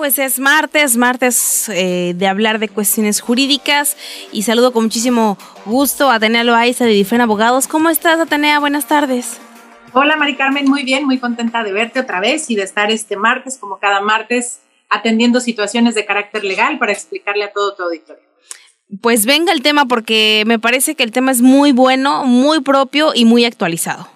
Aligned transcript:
Pues 0.00 0.18
es 0.18 0.38
martes, 0.38 0.96
martes 0.96 1.68
eh, 1.68 2.14
de 2.16 2.26
hablar 2.26 2.58
de 2.58 2.70
cuestiones 2.70 3.20
jurídicas 3.20 3.98
y 4.32 4.44
saludo 4.44 4.72
con 4.72 4.84
muchísimo 4.84 5.36
gusto 5.66 6.08
a 6.08 6.14
Atenea 6.14 6.42
Loaiza 6.42 6.86
de 6.86 6.92
Difen 6.92 7.20
Abogados. 7.20 7.68
¿Cómo 7.68 7.90
estás, 7.90 8.18
Atenea? 8.18 8.60
Buenas 8.60 8.88
tardes. 8.88 9.38
Hola, 9.92 10.16
Mari 10.16 10.36
Carmen, 10.36 10.70
muy 10.70 10.84
bien, 10.84 11.04
muy 11.04 11.18
contenta 11.18 11.62
de 11.62 11.72
verte 11.72 12.00
otra 12.00 12.18
vez 12.18 12.48
y 12.48 12.56
de 12.56 12.62
estar 12.62 12.90
este 12.90 13.18
martes, 13.18 13.58
como 13.58 13.78
cada 13.78 14.00
martes, 14.00 14.60
atendiendo 14.88 15.38
situaciones 15.38 15.94
de 15.94 16.06
carácter 16.06 16.44
legal 16.44 16.78
para 16.78 16.92
explicarle 16.92 17.44
a 17.44 17.52
todo 17.52 17.74
tu 17.74 17.82
auditorio. 17.82 18.24
Pues 19.02 19.26
venga 19.26 19.52
el 19.52 19.60
tema 19.60 19.84
porque 19.84 20.44
me 20.46 20.58
parece 20.58 20.94
que 20.94 21.02
el 21.02 21.12
tema 21.12 21.30
es 21.30 21.42
muy 21.42 21.72
bueno, 21.72 22.24
muy 22.24 22.62
propio 22.62 23.12
y 23.14 23.26
muy 23.26 23.44
actualizado. 23.44 24.08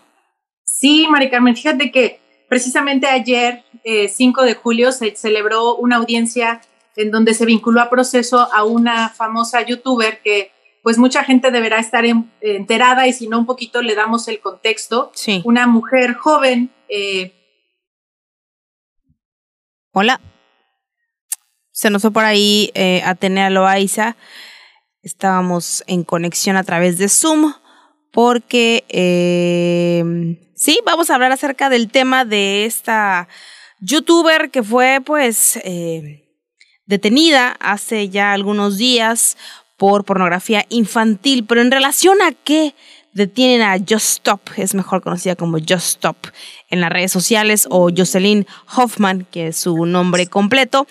Sí, 0.65 1.07
Mari 1.11 1.29
Carmen, 1.29 1.55
fíjate 1.55 1.91
que 1.91 2.24
precisamente 2.55 3.09
ayer, 3.09 3.65
5 3.83 4.43
eh, 4.45 4.47
de 4.47 4.55
julio, 4.55 4.93
se 4.93 5.17
celebró 5.17 5.75
una 5.75 5.97
audiencia 5.97 6.61
en 6.95 7.11
donde 7.11 7.35
se 7.35 7.47
vinculó 7.47 7.81
a 7.81 7.91
proceso 7.91 8.49
a 8.55 8.63
una 8.63 9.09
famosa 9.09 9.63
youtuber 9.63 10.23
que 10.23 10.53
pues 10.81 10.97
mucha 10.97 11.25
gente 11.25 11.51
deberá 11.51 11.81
estar 11.81 12.05
enterada 12.41 13.09
y 13.09 13.13
si 13.13 13.27
no 13.27 13.41
un 13.41 13.47
poquito 13.47 13.83
le 13.83 13.97
damos 13.97 14.29
el 14.29 14.39
contexto. 14.39 15.11
Sí. 15.17 15.43
Una 15.45 15.67
mujer 15.67 16.15
joven. 16.15 16.71
Eh, 16.89 17.33
Hola. 19.91 20.21
Se 21.73 21.91
nos 21.91 22.03
fue 22.03 22.13
por 22.13 22.25
ahí 22.25 22.71
eh, 22.75 23.03
Atenea 23.05 23.51
Loaiza. 23.51 24.17
Estábamos 25.03 25.83
en 25.89 26.05
conexión 26.05 26.57
a 26.57 26.63
través 26.63 26.99
de 26.99 27.09
Zoom 27.09 27.53
porque 28.15 28.85
eh, 28.89 30.39
sí, 30.55 30.79
vamos 30.87 31.11
a 31.11 31.17
hablar 31.17 31.33
acerca 31.33 31.69
del 31.69 31.91
tema 31.91 32.25
de 32.25 32.65
esta 32.65 33.29
youtuber 33.81 34.51
que 34.53 34.63
fue 34.63 35.01
pues 35.05 35.57
eh, 35.65 36.25
detenida 36.87 37.57
hace 37.59 38.09
ya 38.09 38.33
algunos 38.33 38.79
días 38.79 39.37
por 39.77 40.05
pornografía 40.05 40.65
infantil, 40.69 41.45
pero 41.45 41.61
en 41.61 41.73
relación 41.73 42.23
a 42.23 42.31
qué 42.31 42.77
detienen 43.15 43.63
a 43.63 43.79
Just 43.79 44.11
Stop, 44.11 44.41
es 44.57 44.75
mejor 44.75 45.03
conocida 45.03 45.35
como 45.35 45.59
Just 45.59 45.87
Stop 45.87 46.17
en 46.71 46.81
las 46.81 46.91
redes 46.91 47.11
sociales, 47.11 47.67
o 47.69 47.91
Jocelyn 47.95 48.47
Hoffman, 48.77 49.27
que 49.31 49.49
es 49.49 49.57
su 49.57 49.87
nombre 49.87 50.29
completo. 50.29 50.87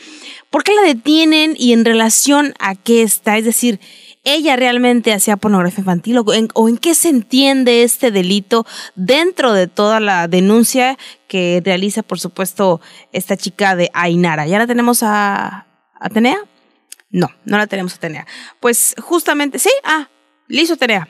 ¿Por 0.49 0.63
qué 0.63 0.73
la 0.73 0.81
detienen 0.81 1.55
y 1.57 1.71
en 1.73 1.85
relación 1.85 2.53
a 2.59 2.75
qué 2.75 3.01
está? 3.01 3.37
Es 3.37 3.45
decir, 3.45 3.79
ella 4.23 4.55
realmente 4.55 5.13
hacía 5.13 5.37
pornografía 5.37 5.79
infantil 5.79 6.19
o 6.19 6.67
en, 6.67 6.77
qué 6.77 6.95
se 6.95 7.09
entiende 7.09 7.83
este 7.83 8.11
delito 8.11 8.65
dentro 8.95 9.53
de 9.53 9.67
toda 9.67 9.99
la 9.99 10.27
denuncia 10.27 10.97
que 11.27 11.61
realiza, 11.63 12.03
por 12.03 12.19
supuesto, 12.19 12.79
esta 13.11 13.35
chica 13.35 13.75
de 13.75 13.89
Ainara. 13.93 14.47
¿Ya 14.47 14.59
la 14.59 14.67
tenemos 14.67 15.03
a 15.03 15.67
Atenea? 15.99 16.37
No, 17.09 17.29
no 17.45 17.57
la 17.57 17.67
tenemos 17.67 17.95
Atenea. 17.95 18.25
Pues 18.59 18.95
justamente, 19.01 19.59
sí, 19.59 19.71
ah, 19.83 20.07
listo 20.47 20.75
Atenea. 20.75 21.07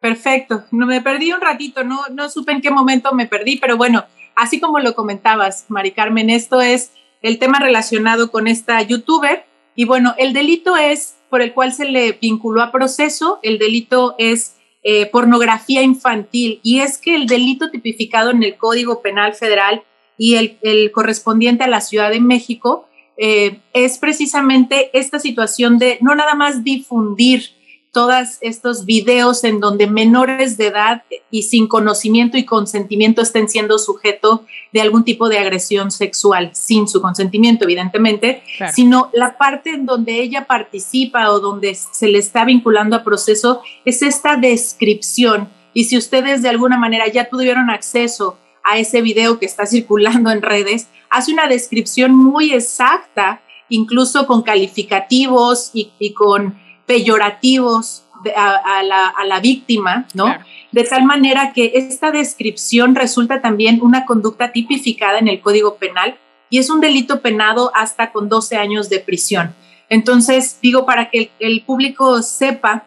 Perfecto, 0.00 0.64
no 0.70 0.86
me 0.86 1.02
perdí 1.02 1.32
un 1.32 1.42
ratito, 1.42 1.84
no, 1.84 2.00
no 2.10 2.30
supe 2.30 2.52
en 2.52 2.62
qué 2.62 2.70
momento 2.70 3.12
me 3.12 3.26
perdí, 3.26 3.58
pero 3.58 3.76
bueno, 3.76 4.06
así 4.34 4.58
como 4.58 4.78
lo 4.78 4.94
comentabas, 4.94 5.66
Mari 5.68 5.92
Carmen, 5.92 6.30
esto 6.30 6.62
es 6.62 6.92
el 7.20 7.38
tema 7.38 7.58
relacionado 7.58 8.30
con 8.30 8.46
esta 8.46 8.80
youtuber 8.80 9.44
y 9.74 9.84
bueno, 9.84 10.14
el 10.16 10.32
delito 10.32 10.78
es 10.78 11.16
por 11.30 11.40
el 11.42 11.54
cual 11.54 11.72
se 11.72 11.86
le 11.86 12.12
vinculó 12.12 12.62
a 12.62 12.72
proceso, 12.72 13.38
el 13.42 13.58
delito 13.58 14.14
es 14.18 14.56
eh, 14.82 15.06
pornografía 15.06 15.82
infantil. 15.82 16.60
Y 16.62 16.80
es 16.80 16.98
que 16.98 17.14
el 17.14 17.26
delito 17.26 17.70
tipificado 17.70 18.30
en 18.30 18.42
el 18.42 18.56
Código 18.56 19.00
Penal 19.02 19.34
Federal 19.34 19.82
y 20.18 20.34
el, 20.34 20.90
correspondiente 20.92 21.64
a 21.64 21.68
la 21.68 21.80
Ciudad 21.80 22.10
de 22.10 22.20
México 22.20 22.86
eh, 23.16 23.60
es 23.72 23.98
precisamente 23.98 24.90
esta 24.98 25.18
situación 25.18 25.78
de 25.78 25.98
no 26.00 26.14
nada 26.14 26.34
más 26.34 26.64
difundir 26.64 27.50
todos 27.92 28.38
estos 28.40 28.84
videos 28.84 29.42
en 29.42 29.58
donde 29.58 29.88
menores 29.88 30.56
de 30.56 30.68
edad 30.68 31.02
y 31.30 31.42
sin 31.42 31.66
conocimiento 31.66 32.38
y 32.38 32.44
consentimiento 32.44 33.20
estén 33.20 33.48
siendo 33.48 33.78
sujeto 33.78 34.44
de 34.72 34.80
algún 34.80 35.04
tipo 35.04 35.28
de 35.28 35.38
agresión 35.38 35.90
sexual, 35.90 36.50
sin 36.52 36.86
su 36.86 37.00
consentimiento, 37.00 37.64
evidentemente, 37.64 38.42
sino 38.72 39.10
la 39.12 39.36
parte 39.36 39.70
en 39.70 39.86
donde 39.86 40.20
ella 40.20 40.46
participa 40.46 41.32
o 41.32 41.40
donde 41.40 41.74
se 41.74 42.06
le 42.06 42.18
está 42.18 42.44
vinculando 42.44 42.94
a 42.94 43.02
proceso 43.02 43.60
es 43.84 44.02
esta 44.02 44.36
descripción. 44.36 45.48
Y 45.74 45.84
si 45.84 45.96
ustedes 45.96 46.42
de 46.42 46.48
alguna 46.48 46.78
manera 46.78 47.08
ya 47.08 47.28
tuvieron 47.28 47.70
acceso 47.70 48.38
a 48.62 48.78
ese 48.78 49.02
video 49.02 49.40
que 49.40 49.46
está 49.46 49.66
circulando 49.66 50.30
en 50.30 50.42
redes, 50.42 50.86
hace 51.08 51.32
una 51.32 51.48
descripción 51.48 52.14
muy 52.14 52.52
exacta, 52.52 53.40
incluso 53.68 54.26
con 54.28 54.42
calificativos 54.42 55.70
y 55.72 56.12
con 56.12 56.54
peyorativos 56.90 58.02
a, 58.34 58.82
la, 58.82 59.40
víctima, 59.40 60.08
¿no? 60.12 60.34
De 60.72 60.82
tal 60.82 61.04
manera 61.04 61.52
que 61.52 61.70
esta 61.76 62.10
descripción 62.10 62.96
resulta 62.96 63.40
también 63.40 63.78
una 63.80 64.04
conducta 64.04 64.50
tipificada 64.50 65.20
en 65.20 65.28
el 65.28 65.40
Código 65.40 65.76
Penal 65.76 66.18
y 66.50 66.58
es 66.58 66.68
un 66.68 66.80
delito 66.80 67.20
penado 67.20 67.70
hasta 67.76 68.10
con 68.10 68.28
12 68.28 68.56
años 68.56 68.88
de 68.88 68.98
prisión. 68.98 69.54
Entonces, 69.88 70.58
digo, 70.60 70.84
para 70.84 71.10
que 71.10 71.30
el, 71.38 71.62
público 71.62 72.22
sepa 72.22 72.86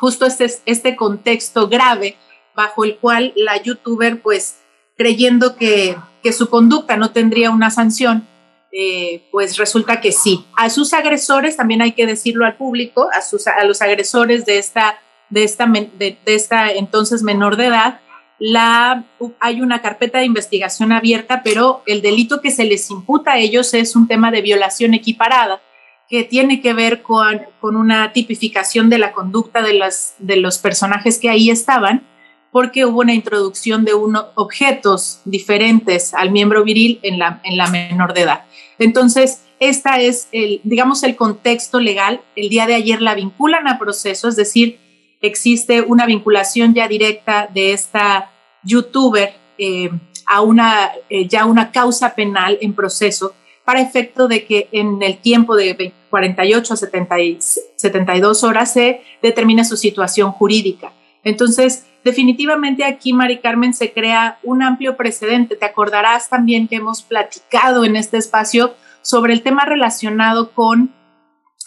justo 0.00 0.24
este, 0.24 0.50
este 0.64 0.96
contexto 0.96 1.68
grave 1.68 2.16
bajo 2.56 2.82
el 2.82 2.96
cual 2.96 3.34
la 3.36 3.62
youtuber, 3.62 4.22
pues, 4.22 4.56
creyendo 4.96 5.54
que, 5.54 5.98
que 6.22 6.32
su 6.32 6.48
conducta 6.48 6.96
no 6.96 7.10
tendría 7.10 7.50
una 7.50 7.70
sanción, 7.70 8.26
eh, 8.70 9.22
pues 9.30 9.56
resulta 9.56 10.00
que 10.00 10.12
sí. 10.12 10.44
A 10.56 10.68
sus 10.70 10.92
agresores, 10.92 11.56
también 11.56 11.82
hay 11.82 11.92
que 11.92 12.06
decirlo 12.06 12.44
al 12.44 12.56
público, 12.56 13.08
a, 13.12 13.22
sus, 13.22 13.46
a 13.46 13.64
los 13.64 13.80
agresores 13.80 14.44
de 14.44 14.58
esta, 14.58 15.00
de, 15.30 15.44
esta, 15.44 15.66
de, 15.66 16.18
esta 16.26 16.70
entonces 16.72 17.22
menor 17.22 17.56
de 17.56 17.66
edad, 17.66 18.00
la, 18.38 19.04
hay 19.40 19.62
una 19.62 19.82
carpeta 19.82 20.18
de 20.18 20.26
investigación 20.26 20.92
abierta, 20.92 21.42
pero 21.42 21.82
el 21.86 22.02
delito 22.02 22.40
que 22.40 22.50
se 22.50 22.64
les 22.64 22.90
imputa 22.90 23.32
a 23.32 23.38
ellos 23.38 23.74
es 23.74 23.96
un 23.96 24.06
tema 24.06 24.30
de 24.30 24.42
violación 24.42 24.94
equiparada 24.94 25.60
que 26.08 26.24
tiene 26.24 26.60
que 26.60 26.72
ver 26.72 27.02
con, 27.02 27.42
con 27.60 27.76
una 27.76 28.12
tipificación 28.12 28.88
de 28.90 28.98
la 28.98 29.12
conducta 29.12 29.62
de, 29.62 29.74
las, 29.74 30.14
de 30.18 30.36
los 30.36 30.58
personajes 30.58 31.18
que 31.18 31.28
ahí 31.28 31.50
estaban, 31.50 32.06
porque 32.50 32.84
hubo 32.84 33.00
una 33.00 33.14
introducción 33.14 33.84
de 33.84 33.94
unos 33.94 34.26
objetos 34.34 35.20
diferentes 35.24 36.14
al 36.14 36.30
miembro 36.30 36.64
viril 36.64 36.98
en 37.02 37.18
la, 37.18 37.40
en 37.44 37.56
la 37.56 37.68
menor 37.68 38.14
de 38.14 38.22
edad. 38.22 38.44
Entonces, 38.78 39.42
esta 39.60 40.00
es 40.00 40.28
el, 40.32 40.60
digamos, 40.62 41.02
el 41.02 41.16
contexto 41.16 41.80
legal. 41.80 42.20
El 42.36 42.48
día 42.48 42.66
de 42.66 42.74
ayer 42.74 43.02
la 43.02 43.14
vinculan 43.14 43.66
a 43.68 43.78
proceso, 43.78 44.28
es 44.28 44.36
decir, 44.36 44.78
existe 45.20 45.82
una 45.82 46.06
vinculación 46.06 46.74
ya 46.74 46.86
directa 46.86 47.48
de 47.52 47.72
esta 47.72 48.30
youtuber 48.62 49.34
eh, 49.58 49.90
a 50.26 50.42
una, 50.42 50.92
eh, 51.10 51.26
ya 51.26 51.44
una 51.44 51.72
causa 51.72 52.14
penal 52.14 52.58
en 52.60 52.74
proceso 52.74 53.34
para 53.64 53.80
efecto 53.80 54.28
de 54.28 54.44
que 54.44 54.68
en 54.72 55.02
el 55.02 55.18
tiempo 55.18 55.56
de 55.56 55.92
48 56.08 56.74
a 56.74 56.76
72 56.76 58.44
horas 58.44 58.72
se 58.72 59.02
determine 59.20 59.64
su 59.64 59.76
situación 59.76 60.32
jurídica. 60.32 60.92
Entonces, 61.22 61.84
definitivamente 62.08 62.84
aquí, 62.84 63.12
Mari 63.12 63.38
Carmen, 63.38 63.74
se 63.74 63.92
crea 63.92 64.38
un 64.42 64.62
amplio 64.62 64.96
precedente. 64.96 65.56
Te 65.56 65.66
acordarás 65.66 66.30
también 66.30 66.66
que 66.66 66.76
hemos 66.76 67.02
platicado 67.02 67.84
en 67.84 67.96
este 67.96 68.16
espacio 68.16 68.74
sobre 69.02 69.34
el 69.34 69.42
tema 69.42 69.66
relacionado 69.66 70.52
con 70.52 70.90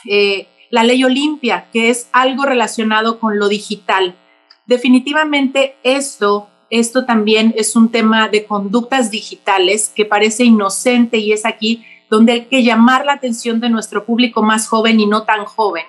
eh, 0.09 0.47
la 0.71 0.83
ley 0.83 1.03
Olimpia, 1.03 1.67
que 1.71 1.91
es 1.91 2.09
algo 2.11 2.43
relacionado 2.43 3.19
con 3.19 3.37
lo 3.37 3.49
digital. 3.49 4.15
Definitivamente 4.65 5.75
esto, 5.83 6.49
esto 6.71 7.05
también 7.05 7.53
es 7.55 7.75
un 7.75 7.91
tema 7.91 8.27
de 8.27 8.45
conductas 8.45 9.11
digitales 9.11 9.91
que 9.95 10.05
parece 10.05 10.43
inocente 10.43 11.17
y 11.19 11.33
es 11.33 11.45
aquí 11.45 11.85
donde 12.09 12.31
hay 12.33 12.45
que 12.45 12.63
llamar 12.63 13.05
la 13.05 13.13
atención 13.13 13.59
de 13.59 13.69
nuestro 13.69 14.05
público 14.05 14.41
más 14.41 14.67
joven 14.67 14.99
y 14.99 15.05
no 15.05 15.23
tan 15.23 15.45
joven, 15.45 15.85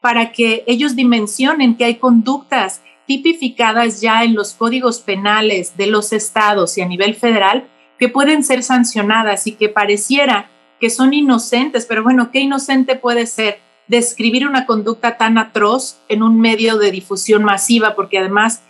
para 0.00 0.32
que 0.32 0.64
ellos 0.66 0.96
dimensionen 0.96 1.76
que 1.76 1.84
hay 1.84 1.94
conductas 1.94 2.82
tipificadas 3.06 4.00
ya 4.00 4.24
en 4.24 4.34
los 4.34 4.54
códigos 4.54 5.00
penales 5.00 5.76
de 5.76 5.86
los 5.86 6.12
estados 6.12 6.78
y 6.78 6.82
a 6.82 6.86
nivel 6.86 7.14
federal 7.14 7.68
que 7.98 8.08
pueden 8.08 8.42
ser 8.42 8.62
sancionadas 8.62 9.46
y 9.46 9.52
que 9.52 9.68
pareciera 9.68 10.50
que 10.80 10.90
son 10.90 11.14
inocentes, 11.14 11.86
pero 11.86 12.02
bueno, 12.02 12.30
¿qué 12.32 12.40
inocente 12.40 12.96
puede 12.96 13.26
ser? 13.26 13.60
Describir 13.86 14.48
una 14.48 14.66
conducta 14.66 15.16
tan 15.16 15.38
atroz 15.38 16.00
en 16.08 16.24
un 16.24 16.40
medio 16.40 16.76
de 16.78 16.90
difusión 16.90 17.44
masiva, 17.44 17.94
porque 17.94 18.18
además 18.18 18.62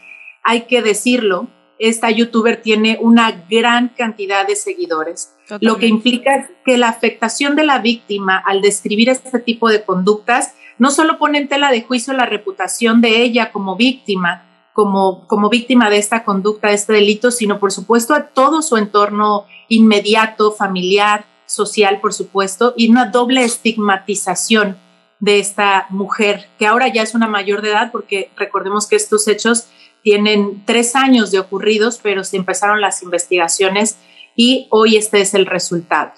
hay 0.42 0.62
que 0.62 0.82
decirlo, 0.82 1.48
esta 1.78 2.10
youtuber 2.10 2.60
tiene 2.60 2.98
una 3.00 3.44
gran 3.48 3.88
cantidad 3.88 4.46
de 4.46 4.56
seguidores, 4.56 5.34
lo 5.60 5.78
que 5.78 5.86
implica 5.86 6.50
que 6.64 6.76
la 6.76 6.88
afectación 6.88 7.56
de 7.56 7.64
la 7.64 7.78
víctima 7.78 8.36
al 8.36 8.60
describir 8.60 9.08
este 9.08 9.38
tipo 9.38 9.70
de 9.70 9.82
conductas 9.82 10.54
no 10.78 10.90
solo 10.90 11.18
pone 11.18 11.38
en 11.38 11.48
tela 11.48 11.70
de 11.70 11.82
juicio 11.82 12.12
la 12.12 12.26
reputación 12.26 13.00
de 13.00 13.22
ella 13.22 13.52
como 13.52 13.76
víctima, 13.76 14.44
como, 14.72 15.26
como 15.26 15.48
víctima 15.48 15.90
de 15.90 15.98
esta 15.98 16.24
conducta, 16.24 16.68
de 16.68 16.74
este 16.74 16.92
delito, 16.94 17.30
sino 17.30 17.58
por 17.58 17.72
supuesto 17.72 18.14
a 18.14 18.28
todo 18.28 18.62
su 18.62 18.76
entorno 18.76 19.46
inmediato, 19.68 20.52
familiar, 20.52 21.26
social, 21.46 22.00
por 22.00 22.14
supuesto, 22.14 22.74
y 22.76 22.90
una 22.90 23.06
doble 23.06 23.44
estigmatización 23.44 24.78
de 25.20 25.38
esta 25.38 25.86
mujer, 25.90 26.48
que 26.58 26.66
ahora 26.66 26.88
ya 26.88 27.02
es 27.02 27.14
una 27.14 27.28
mayor 27.28 27.62
de 27.62 27.70
edad, 27.70 27.92
porque 27.92 28.30
recordemos 28.36 28.88
que 28.88 28.96
estos 28.96 29.28
hechos 29.28 29.68
tienen 30.02 30.64
tres 30.66 30.96
años 30.96 31.30
de 31.30 31.38
ocurridos, 31.38 32.00
pero 32.02 32.24
se 32.24 32.36
empezaron 32.36 32.80
las 32.80 33.02
investigaciones 33.02 33.98
y 34.34 34.66
hoy 34.70 34.96
este 34.96 35.20
es 35.20 35.34
el 35.34 35.46
resultado. 35.46 36.12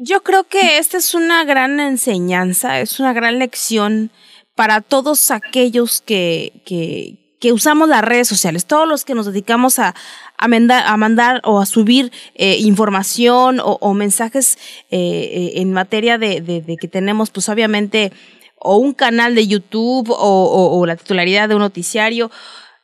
Yo 0.00 0.22
creo 0.22 0.44
que 0.44 0.78
esta 0.78 0.96
es 0.96 1.12
una 1.12 1.42
gran 1.42 1.80
enseñanza, 1.80 2.78
es 2.78 3.00
una 3.00 3.12
gran 3.12 3.40
lección 3.40 4.12
para 4.54 4.80
todos 4.80 5.32
aquellos 5.32 6.00
que, 6.00 6.62
que, 6.64 7.34
que 7.40 7.52
usamos 7.52 7.88
las 7.88 8.02
redes 8.02 8.28
sociales, 8.28 8.64
todos 8.64 8.86
los 8.86 9.04
que 9.04 9.16
nos 9.16 9.26
dedicamos 9.26 9.80
a, 9.80 9.96
a, 10.36 10.44
a 10.44 10.96
mandar 10.96 11.40
o 11.42 11.58
a 11.58 11.66
subir 11.66 12.12
eh, 12.36 12.58
información 12.60 13.58
o, 13.60 13.92
mensajes 13.92 14.56
eh, 14.88 14.98
eh, 15.00 15.52
en 15.56 15.72
materia 15.72 16.16
de, 16.16 16.42
de, 16.42 16.76
que 16.76 16.86
tenemos, 16.86 17.30
pues 17.30 17.48
obviamente, 17.48 18.12
o 18.54 18.76
un 18.76 18.94
canal 18.94 19.34
de 19.34 19.48
YouTube 19.48 20.10
o, 20.10 20.78
o 20.78 20.86
la 20.86 20.94
titularidad 20.94 21.48
de 21.48 21.56
un 21.56 21.62
noticiario. 21.62 22.30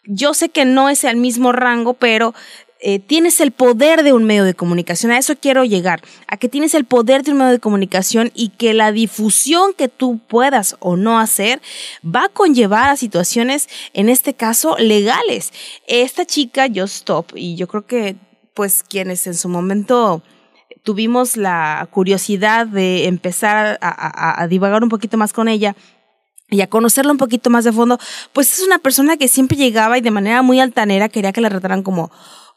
Yo 0.06 0.34
sé 0.34 0.48
que 0.48 0.64
no 0.64 0.88
es 0.88 1.04
el 1.04 1.16
mismo 1.16 1.52
rango, 1.52 1.94
pero 1.94 2.34
eh, 2.86 2.98
tienes 2.98 3.40
el 3.40 3.50
poder 3.50 4.02
de 4.02 4.12
un 4.12 4.24
medio 4.24 4.44
de 4.44 4.52
comunicación. 4.52 5.10
A 5.10 5.16
eso 5.16 5.36
quiero 5.40 5.64
llegar, 5.64 6.02
a 6.28 6.36
que 6.36 6.50
tienes 6.50 6.74
el 6.74 6.84
poder 6.84 7.22
de 7.22 7.30
un 7.30 7.38
medio 7.38 7.52
de 7.52 7.58
comunicación 7.58 8.30
y 8.34 8.50
que 8.50 8.74
la 8.74 8.92
difusión 8.92 9.72
que 9.72 9.88
tú 9.88 10.20
puedas 10.28 10.76
o 10.80 10.94
no 10.94 11.18
hacer 11.18 11.62
va 12.04 12.26
a 12.26 12.28
conllevar 12.28 12.90
a 12.90 12.96
situaciones, 12.96 13.70
en 13.94 14.10
este 14.10 14.34
caso, 14.34 14.76
legales. 14.76 15.50
Esta 15.86 16.26
chica, 16.26 16.66
Just 16.66 16.96
Stop, 16.96 17.32
y 17.34 17.56
yo 17.56 17.68
creo 17.68 17.86
que 17.86 18.16
pues 18.52 18.82
quienes 18.82 19.26
en 19.26 19.34
su 19.34 19.48
momento 19.48 20.22
tuvimos 20.82 21.38
la 21.38 21.88
curiosidad 21.90 22.66
de 22.66 23.06
empezar 23.06 23.78
a, 23.80 24.42
a 24.42 24.46
divagar 24.46 24.82
un 24.82 24.90
poquito 24.90 25.16
más 25.16 25.32
con 25.32 25.48
ella, 25.48 25.74
y 26.50 26.60
a 26.60 26.68
conocerla 26.68 27.10
un 27.10 27.18
poquito 27.18 27.48
más 27.48 27.64
de 27.64 27.72
fondo, 27.72 27.98
pues 28.34 28.52
es 28.52 28.66
una 28.66 28.78
persona 28.78 29.16
que 29.16 29.28
siempre 29.28 29.56
llegaba 29.56 29.96
y 29.96 30.02
de 30.02 30.10
manera 30.10 30.42
muy 30.42 30.60
altanera 30.60 31.08
quería 31.08 31.32
que 31.32 31.40
la 31.40 31.48
trataran 31.48 31.82
como 31.82 32.12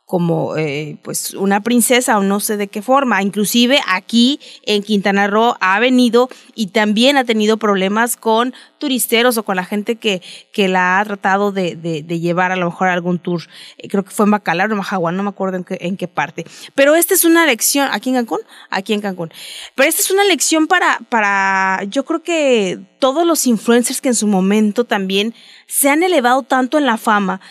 como 0.07 0.56
eh, 0.56 0.95
pues 1.01 1.33
una 1.33 1.59
princesa 1.59 2.18
o 2.18 2.24
no 2.24 2.39
sé 2.39 2.56
de 2.56 2.69
qué 2.69 2.81
forma. 2.81 3.21
Inclusive 3.21 3.81
aquí 3.88 4.39
en 4.63 4.81
Quintana 4.81 5.27
Roo 5.27 5.56
ha 5.59 5.81
venido 5.81 6.30
y 6.56 6.68
también 6.68 7.18
ha 7.18 7.25
tenido 7.25 7.57
problemas 7.57 8.15
con 8.15 8.54
turisteros 8.77 9.38
o 9.38 9.44
con 9.44 9.57
la 9.57 9.65
gente 9.65 9.98
que, 9.98 10.21
que 10.54 10.69
la 10.69 11.01
ha 11.01 11.06
tratado 11.06 11.51
de, 11.51 11.75
de, 11.75 12.19
llevar 12.21 12.54
a 12.54 12.56
lo 12.56 12.68
mejor 12.68 12.88
a 12.88 12.94
algún 12.94 13.19
tour. 13.19 13.42
Eh, 13.77 13.89
creo 13.89 14.06
que 14.06 14.12
fue 14.12 14.24
en 14.24 14.31
Bacalar 14.31 14.71
o 14.71 14.77
Majaguán, 14.77 15.18
no 15.18 15.24
me 15.24 15.30
acuerdo 15.30 15.57
en 15.57 15.65
qué, 15.65 15.77
en 15.81 15.98
qué 15.98 16.07
parte. 16.07 16.45
Pero 16.74 16.95
esta 16.95 17.13
es 17.13 17.25
una 17.25 17.45
lección, 17.45 17.89
¿aquí 17.92 18.07
en 18.07 18.15
Cancún? 18.15 18.39
Aquí 18.69 18.94
en 18.94 19.01
Cancún. 19.01 19.33
Pero 19.75 19.89
esta 19.89 20.01
es 20.01 20.09
una 20.09 20.24
lección 20.24 20.68
para, 20.68 21.00
para, 21.09 21.83
yo 21.89 22.06
creo 22.06 22.24
que 22.24 22.80
todos 23.00 23.27
los 23.27 23.45
influencers 23.45 24.00
que 24.00 24.07
en 24.07 24.15
su 24.15 24.27
momento 24.27 24.86
también 24.86 25.36
se 25.68 25.89
han 25.89 26.01
elevado 26.01 26.44
tanto 26.44 26.77
en 26.77 26.86
la 26.86 26.95
fama, 26.95 27.42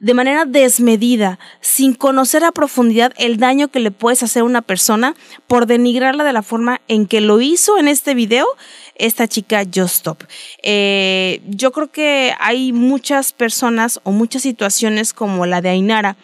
de 0.00 0.14
manera 0.14 0.44
desmedida, 0.44 1.38
sin 1.60 1.94
conocer 1.94 2.44
a 2.44 2.52
profundidad 2.52 3.12
el 3.16 3.38
daño 3.38 3.68
que 3.68 3.80
le 3.80 3.90
puedes 3.90 4.22
hacer 4.22 4.42
a 4.42 4.44
una 4.44 4.62
persona 4.62 5.14
por 5.46 5.66
denigrarla 5.66 6.24
de 6.24 6.32
la 6.32 6.42
forma 6.42 6.80
en 6.88 7.06
que 7.06 7.20
lo 7.20 7.40
hizo 7.40 7.78
en 7.78 7.88
este 7.88 8.14
video 8.14 8.46
esta 8.96 9.28
chica 9.28 9.62
Just 9.64 9.96
Stop. 9.96 10.24
Eh, 10.62 11.42
yo 11.46 11.72
creo 11.72 11.90
que 11.90 12.34
hay 12.38 12.72
muchas 12.72 13.32
personas 13.32 14.00
o 14.04 14.12
muchas 14.12 14.42
situaciones 14.42 15.12
como 15.12 15.46
la 15.46 15.60
de 15.60 15.70
Ainara, 15.70 16.16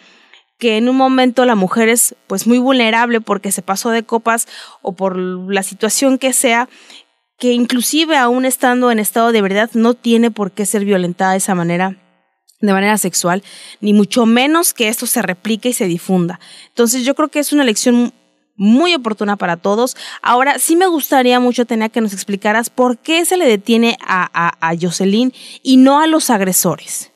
que 0.57 0.77
en 0.77 0.87
un 0.87 0.95
momento 0.95 1.45
la 1.45 1.55
mujer 1.55 1.89
es 1.89 2.15
pues 2.27 2.45
muy 2.45 2.59
vulnerable 2.59 3.19
porque 3.19 3.51
se 3.51 3.61
pasó 3.61 3.89
de 3.89 4.03
copas 4.03 4.47
o 4.81 4.93
por 4.93 5.17
la 5.17 5.63
situación 5.63 6.17
que 6.17 6.33
sea, 6.33 6.69
que 7.39 7.53
inclusive 7.53 8.15
aún 8.17 8.45
estando 8.45 8.91
en 8.91 8.99
estado 8.99 9.31
de 9.31 9.41
verdad 9.41 9.71
no 9.73 9.95
tiene 9.95 10.29
por 10.29 10.51
qué 10.51 10.67
ser 10.67 10.85
violentada 10.85 11.31
de 11.31 11.37
esa 11.39 11.55
manera 11.55 11.97
de 12.61 12.73
manera 12.73 12.97
sexual, 12.97 13.43
ni 13.79 13.93
mucho 13.93 14.25
menos 14.25 14.73
que 14.73 14.87
esto 14.87 15.05
se 15.05 15.21
replique 15.21 15.69
y 15.69 15.73
se 15.73 15.85
difunda. 15.85 16.39
Entonces 16.69 17.03
yo 17.03 17.15
creo 17.15 17.29
que 17.29 17.39
es 17.39 17.53
una 17.53 17.63
lección 17.63 18.13
muy 18.55 18.93
oportuna 18.93 19.37
para 19.37 19.57
todos. 19.57 19.97
Ahora, 20.21 20.59
sí 20.59 20.75
me 20.75 20.87
gustaría 20.87 21.39
mucho, 21.39 21.65
tener 21.65 21.89
que 21.89 22.01
nos 22.01 22.13
explicaras 22.13 22.69
por 22.69 22.97
qué 22.99 23.25
se 23.25 23.37
le 23.37 23.45
detiene 23.45 23.97
a, 24.05 24.29
a, 24.33 24.69
a 24.69 24.75
Jocelyn 24.79 25.33
y 25.63 25.77
no 25.77 25.99
a 25.99 26.07
los 26.07 26.29
agresores. 26.29 27.11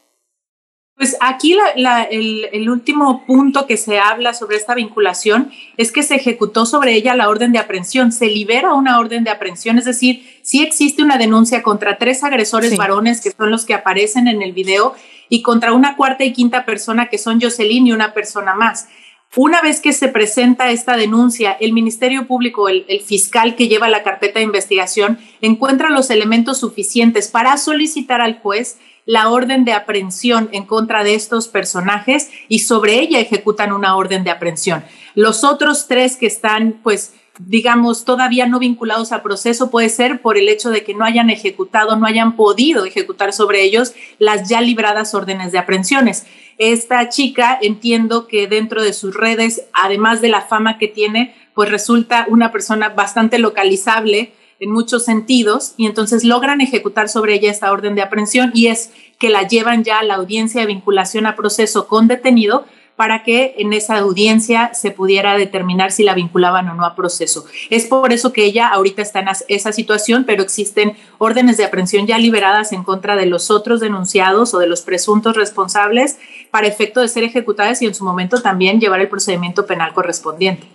Pues 0.97 1.17
aquí 1.19 1.57
el, 1.75 2.47
el, 2.53 2.69
último 2.69 3.25
punto 3.25 3.67
que 3.67 3.75
se 3.75 3.99
habla 3.99 4.33
sobre 4.33 4.55
esta 4.55 4.73
vinculación 4.75 5.51
es 5.75 5.91
que 5.91 6.03
se 6.03 6.15
ejecutó 6.15 6.65
sobre 6.65 6.93
ella 6.93 7.17
la 7.17 7.27
orden 7.27 7.51
de 7.51 7.59
aprehensión, 7.59 8.13
se 8.13 8.27
libera 8.27 8.73
una 8.73 8.97
orden 8.97 9.25
de 9.25 9.29
aprehensión, 9.29 9.77
es 9.77 9.83
decir, 9.83 10.25
sí 10.41 10.63
existe 10.63 11.03
una 11.03 11.17
denuncia 11.17 11.63
contra 11.63 11.97
tres 11.97 12.23
agresores 12.23 12.77
varones 12.77 13.19
que 13.19 13.31
son 13.31 13.51
los 13.51 13.65
que 13.65 13.73
aparecen 13.73 14.29
en 14.29 14.41
el 14.41 14.53
video 14.53 14.95
y 15.29 15.41
contra 15.41 15.73
una 15.73 15.95
cuarta 15.95 16.23
y 16.23 16.33
quinta 16.33 16.65
persona 16.65 17.07
que 17.07 17.17
son 17.17 17.41
Jocelyn 17.41 17.87
y 17.87 17.91
una 17.91 18.13
persona 18.13 18.55
más. 18.55 18.87
Una 19.35 19.61
vez 19.61 19.81
que 19.81 19.91
se 19.91 20.07
presenta 20.07 20.71
esta 20.71 20.95
denuncia, 20.95 21.51
el 21.59 21.73
Ministerio 21.73 22.25
Público, 22.25 22.69
el, 22.69 22.85
el, 22.87 23.01
fiscal 23.01 23.55
que 23.55 23.67
lleva 23.67 23.89
la 23.89 24.01
carpeta 24.01 24.39
de 24.39 24.45
investigación, 24.45 25.19
encuentra 25.41 25.89
los 25.89 26.09
elementos 26.09 26.59
suficientes 26.59 27.27
para 27.27 27.57
solicitar 27.57 28.21
al 28.21 28.39
juez 28.39 28.77
la 29.05 29.29
orden 29.29 29.65
de 29.65 29.73
aprehensión 29.73 30.49
en 30.51 30.65
contra 30.65 31.03
de 31.03 31.15
estos 31.15 31.47
personajes 31.47 32.29
y 32.47 32.59
sobre 32.59 32.99
ella 32.99 33.19
ejecutan 33.19 33.71
una 33.71 33.95
orden 33.95 34.23
de 34.23 34.31
aprehensión. 34.31 34.83
Los 35.13 35.43
otros 35.43 35.87
tres 35.87 36.17
que 36.17 36.27
están, 36.27 36.79
pues, 36.81 37.13
digamos, 37.39 38.05
todavía 38.05 38.47
no 38.47 38.59
vinculados 38.59 39.11
a 39.11 39.21
proceso 39.21 39.69
puede 39.69 39.89
ser 39.89 40.21
por 40.21 40.37
el 40.37 40.49
hecho 40.49 40.69
de 40.69 40.83
que 40.83 40.93
no 40.93 41.05
hayan 41.05 41.29
ejecutado, 41.29 41.95
no 41.95 42.05
hayan 42.05 42.35
podido 42.35 42.85
ejecutar 42.85 43.33
sobre 43.33 43.63
ellos 43.63 43.93
las 44.19 44.47
ya 44.49 44.61
libradas 44.61 45.13
órdenes 45.13 45.51
de 45.51 45.59
aprehensiones. 45.59 46.25
Esta 46.57 47.09
chica 47.09 47.57
entiendo 47.61 48.27
que 48.27 48.47
dentro 48.47 48.81
de 48.81 48.93
sus 48.93 49.13
redes, 49.13 49.65
además 49.73 50.21
de 50.21 50.29
la 50.29 50.41
fama 50.41 50.77
que 50.77 50.87
tiene, 50.87 51.35
pues 51.53 51.69
resulta 51.69 52.25
una 52.29 52.51
persona 52.51 52.89
bastante 52.89 53.39
localizable 53.39 54.33
en 54.59 54.71
muchos 54.71 55.03
sentidos 55.03 55.73
y 55.75 55.85
entonces 55.85 56.23
logran 56.23 56.61
ejecutar 56.61 57.09
sobre 57.09 57.33
ella 57.33 57.51
esta 57.51 57.71
orden 57.71 57.95
de 57.95 58.01
aprehensión 58.01 58.51
y 58.53 58.67
es 58.67 58.91
que 59.19 59.29
la 59.29 59.47
llevan 59.47 59.83
ya 59.83 59.99
a 59.99 60.03
la 60.03 60.15
audiencia 60.15 60.61
de 60.61 60.67
vinculación 60.67 61.25
a 61.25 61.35
proceso 61.35 61.87
con 61.87 62.07
detenido 62.07 62.65
para 62.95 63.23
que 63.23 63.55
en 63.57 63.73
esa 63.73 63.97
audiencia 63.97 64.73
se 64.73 64.91
pudiera 64.91 65.37
determinar 65.37 65.91
si 65.91 66.03
la 66.03 66.13
vinculaban 66.13 66.69
o 66.69 66.75
no 66.75 66.85
a 66.85 66.95
proceso. 66.95 67.45
Es 67.69 67.85
por 67.85 68.13
eso 68.13 68.31
que 68.31 68.45
ella 68.45 68.67
ahorita 68.67 69.01
está 69.01 69.19
en 69.19 69.27
esa 69.49 69.71
situación, 69.71 70.23
pero 70.25 70.43
existen 70.43 70.95
órdenes 71.17 71.57
de 71.57 71.65
aprehensión 71.65 72.07
ya 72.07 72.17
liberadas 72.17 72.71
en 72.71 72.83
contra 72.83 73.15
de 73.15 73.25
los 73.25 73.51
otros 73.51 73.79
denunciados 73.79 74.53
o 74.53 74.59
de 74.59 74.67
los 74.67 74.81
presuntos 74.81 75.35
responsables 75.35 76.17
para 76.51 76.67
efecto 76.67 77.01
de 77.01 77.09
ser 77.09 77.23
ejecutadas 77.23 77.81
y 77.81 77.85
en 77.85 77.95
su 77.95 78.05
momento 78.05 78.41
también 78.41 78.79
llevar 78.79 79.01
el 79.01 79.09
procedimiento 79.09 79.65
penal 79.65 79.93
correspondiente. 79.93 80.67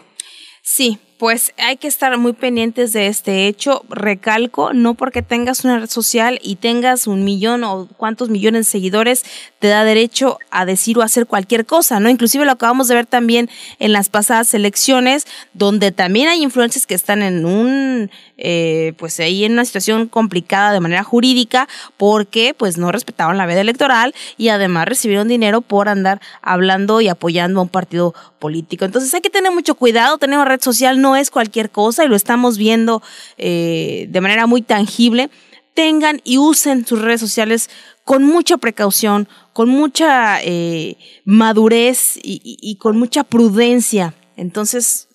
Sí, 0.62 0.98
pues 1.20 1.52
hay 1.58 1.76
que 1.76 1.86
estar 1.86 2.16
muy 2.16 2.32
pendientes 2.32 2.94
de 2.94 3.06
este 3.06 3.46
hecho. 3.46 3.84
Recalco, 3.90 4.72
no 4.72 4.94
porque 4.94 5.20
tengas 5.20 5.66
una 5.66 5.78
red 5.78 5.90
social 5.90 6.38
y 6.42 6.56
tengas 6.56 7.06
un 7.06 7.24
millón 7.24 7.62
o 7.62 7.88
cuántos 7.98 8.30
millones 8.30 8.64
de 8.64 8.70
seguidores, 8.70 9.26
te 9.58 9.68
da 9.68 9.84
derecho 9.84 10.38
a 10.50 10.64
decir 10.64 10.96
o 10.96 11.02
hacer 11.02 11.26
cualquier 11.26 11.66
cosa, 11.66 12.00
¿no? 12.00 12.08
Inclusive 12.08 12.46
lo 12.46 12.52
acabamos 12.52 12.88
de 12.88 12.94
ver 12.94 13.04
también 13.04 13.50
en 13.80 13.92
las 13.92 14.08
pasadas 14.08 14.54
elecciones, 14.54 15.26
donde 15.52 15.92
también 15.92 16.28
hay 16.28 16.42
influencers 16.42 16.86
que 16.86 16.94
están 16.94 17.20
en 17.20 17.44
un, 17.44 18.10
eh, 18.38 18.94
pues 18.96 19.20
ahí 19.20 19.44
en 19.44 19.52
una 19.52 19.66
situación 19.66 20.08
complicada 20.08 20.72
de 20.72 20.80
manera 20.80 21.04
jurídica, 21.04 21.68
porque 21.98 22.54
pues 22.56 22.78
no 22.78 22.92
respetaban 22.92 23.36
la 23.36 23.44
veda 23.44 23.60
electoral 23.60 24.14
y 24.38 24.48
además 24.48 24.86
recibieron 24.88 25.28
dinero 25.28 25.60
por 25.60 25.90
andar 25.90 26.18
hablando 26.40 27.02
y 27.02 27.08
apoyando 27.08 27.60
a 27.60 27.64
un 27.64 27.68
partido 27.68 28.14
político. 28.38 28.86
Entonces 28.86 29.12
hay 29.12 29.20
que 29.20 29.28
tener 29.28 29.52
mucho 29.52 29.74
cuidado, 29.74 30.16
tener 30.16 30.38
una 30.38 30.46
red 30.46 30.62
social 30.62 31.02
no 31.02 31.09
es 31.16 31.30
cualquier 31.30 31.70
cosa 31.70 32.04
y 32.04 32.08
lo 32.08 32.16
estamos 32.16 32.58
viendo 32.58 33.02
eh, 33.38 34.06
de 34.08 34.20
manera 34.20 34.46
muy 34.46 34.62
tangible. 34.62 35.30
Tengan 35.74 36.20
y 36.24 36.38
usen 36.38 36.84
sus 36.84 37.00
redes 37.00 37.20
sociales 37.20 37.70
con 38.04 38.24
mucha 38.24 38.56
precaución, 38.56 39.28
con 39.52 39.68
mucha 39.68 40.42
eh, 40.42 40.96
madurez 41.24 42.18
y, 42.22 42.76
con 42.80 42.98
mucha 42.98 43.24
prudencia. 43.24 44.14
Entonces, 44.36 45.09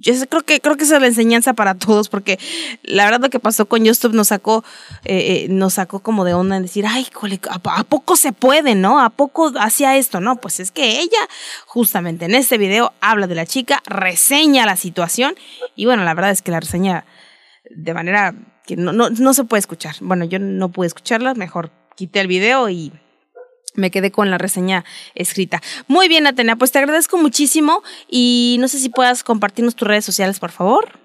yo 0.00 0.14
creo 0.28 0.42
que 0.42 0.60
creo 0.60 0.76
que 0.76 0.84
esa 0.84 0.96
es 0.96 1.00
la 1.00 1.06
enseñanza 1.06 1.52
para 1.52 1.74
todos 1.74 2.08
porque 2.08 2.38
la 2.82 3.04
verdad 3.04 3.20
lo 3.20 3.30
que 3.30 3.38
pasó 3.38 3.66
con 3.66 3.84
YouTube 3.84 4.14
nos 4.14 4.28
sacó 4.28 4.64
eh, 5.04 5.44
eh, 5.44 5.46
nos 5.50 5.74
sacó 5.74 6.00
como 6.00 6.24
de 6.24 6.34
onda 6.34 6.56
en 6.56 6.62
decir 6.62 6.86
ay 6.88 7.06
¿a, 7.50 7.84
poco 7.84 8.16
se 8.16 8.32
puede 8.32 8.74
no 8.74 9.00
a 9.00 9.10
poco 9.10 9.52
hacía 9.58 9.96
esto 9.96 10.20
no 10.20 10.36
pues 10.36 10.58
es 10.58 10.70
que 10.70 11.00
ella 11.00 11.28
justamente 11.66 12.24
en 12.24 12.34
este 12.34 12.58
video 12.58 12.92
habla 13.00 13.26
de 13.26 13.34
la 13.34 13.46
chica 13.46 13.82
reseña 13.86 14.66
la 14.66 14.76
situación 14.76 15.34
y 15.76 15.84
bueno 15.84 16.04
la 16.04 16.14
verdad 16.14 16.30
es 16.30 16.42
que 16.42 16.50
la 16.50 16.60
reseña 16.60 17.04
de 17.70 17.94
manera 17.94 18.34
que 18.66 18.76
no, 18.76 18.92
no, 18.92 19.10
no 19.10 19.34
se 19.34 19.44
puede 19.44 19.60
escuchar. 19.60 19.96
Bueno 20.00 20.24
yo 20.24 20.38
no 20.38 20.70
pude 20.70 20.86
escucharla 20.86 21.34
mejor 21.34 21.70
quité 21.96 22.20
el 22.20 22.26
video 22.26 22.68
y 22.68 22.92
me 23.74 23.90
quedé 23.90 24.10
con 24.10 24.30
la 24.30 24.38
reseña 24.38 24.84
escrita. 25.14 25.60
Muy 25.86 26.08
bien, 26.08 26.26
Atenea, 26.26 26.56
pues 26.56 26.72
te 26.72 26.78
agradezco 26.78 27.18
muchísimo 27.18 27.82
y 28.08 28.56
no 28.60 28.68
sé 28.68 28.78
si 28.78 28.88
puedas 28.88 29.22
compartirnos 29.24 29.74
tus 29.74 29.88
redes 29.88 30.04
sociales, 30.04 30.38
por 30.38 30.50
favor. 30.50 30.98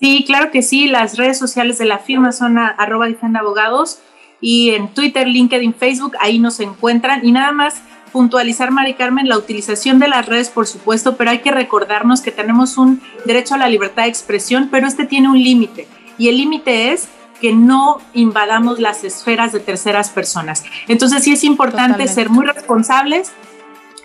Sí, 0.00 0.24
claro 0.26 0.50
que 0.50 0.62
sí. 0.62 0.88
Las 0.88 1.16
redes 1.16 1.38
sociales 1.38 1.78
de 1.78 1.86
la 1.86 1.98
firma 1.98 2.32
son 2.32 2.58
arroba 2.58 3.06
abogados 3.38 4.00
y 4.40 4.70
en 4.70 4.88
Twitter, 4.92 5.26
LinkedIn, 5.26 5.74
Facebook, 5.74 6.14
ahí 6.20 6.38
nos 6.38 6.60
encuentran. 6.60 7.24
Y 7.24 7.32
nada 7.32 7.52
más 7.52 7.82
puntualizar, 8.12 8.70
Mari 8.70 8.94
Carmen, 8.94 9.28
la 9.28 9.38
utilización 9.38 9.98
de 9.98 10.08
las 10.08 10.26
redes, 10.26 10.50
por 10.50 10.66
supuesto, 10.66 11.16
pero 11.16 11.30
hay 11.30 11.38
que 11.38 11.50
recordarnos 11.50 12.20
que 12.20 12.30
tenemos 12.30 12.76
un 12.76 13.02
derecho 13.24 13.54
a 13.54 13.58
la 13.58 13.68
libertad 13.68 14.04
de 14.04 14.10
expresión, 14.10 14.68
pero 14.70 14.86
este 14.86 15.06
tiene 15.06 15.28
un 15.28 15.42
límite. 15.42 15.88
Y 16.18 16.28
el 16.28 16.36
límite 16.36 16.92
es 16.92 17.08
que 17.44 17.52
no 17.52 18.00
invadamos 18.14 18.80
las 18.80 19.04
esferas 19.04 19.52
de 19.52 19.60
terceras 19.60 20.08
personas. 20.08 20.64
Entonces 20.88 21.22
sí 21.24 21.34
es 21.34 21.44
importante 21.44 22.08
ser 22.08 22.30
muy 22.30 22.46
responsables, 22.46 23.32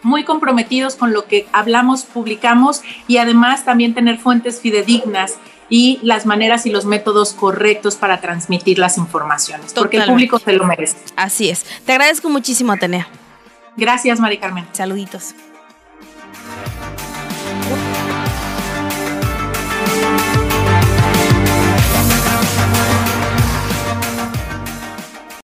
muy 0.04 0.26
comprometidos 0.26 0.98
con 0.98 1.14
lo 1.14 1.24
que 1.24 1.48
hablamos, 1.54 2.04
publicamos 2.04 2.82
y 3.08 3.16
además 3.16 3.64
también 3.64 3.94
tener 3.94 4.18
fuentes 4.18 4.60
fidedignas 4.60 5.36
y 5.70 6.00
las 6.04 6.26
maneras 6.26 6.66
y 6.66 6.70
los 6.70 6.84
métodos 6.84 7.32
correctos 7.32 7.96
para 7.96 8.20
transmitir 8.20 8.78
las 8.78 8.98
informaciones, 8.98 9.72
porque 9.72 10.00
el 10.00 10.08
público 10.08 10.38
se 10.38 10.52
lo 10.52 10.66
merece. 10.66 10.98
Así 11.16 11.50
es. 11.50 11.66
Te 11.86 11.94
agradezco 11.94 12.28
muchísimo, 12.28 12.74
Atenea. 12.74 13.08
Gracias, 13.78 14.20
Mari 14.20 14.38
Carmen. 14.40 14.68
Saluditos. 14.74 15.34